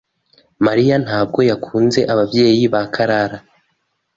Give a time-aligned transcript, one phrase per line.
[0.65, 3.37] Mariya ntabwo yakunze ababyeyi ba Karara.